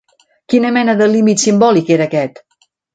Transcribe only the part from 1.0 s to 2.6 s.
de límit simbòlic era aquest?